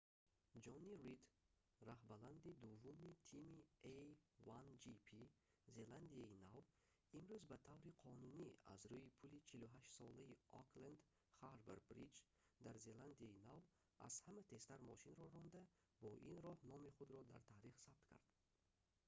[0.63, 1.21] ҷонни рид
[1.87, 3.59] роҳбалади дуввуми тими
[3.93, 5.09] a1gp
[5.75, 6.65] зеландияи нав
[7.19, 10.99] имрӯз ба таври қонунӣ аз рӯи пули 48-солаи окленд
[11.37, 12.15] харбор бриҷ
[12.65, 13.61] дар зеландияи нав
[14.07, 15.61] аз ҳама тезтар мошинро ронда
[16.01, 18.25] бо ин роҳ номи худро дар таърих сабт кард